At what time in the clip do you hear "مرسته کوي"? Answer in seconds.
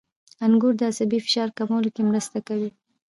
2.09-2.69